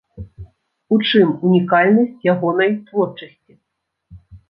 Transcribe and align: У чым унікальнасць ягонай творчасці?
У 0.95 0.99
чым 1.09 1.35
унікальнасць 1.51 2.19
ягонай 2.33 2.69
творчасці? 2.91 3.53